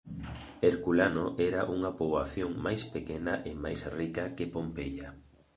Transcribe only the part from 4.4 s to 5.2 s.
Pompeia.